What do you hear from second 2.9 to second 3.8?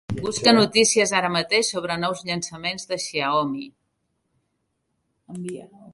de Xiaomi.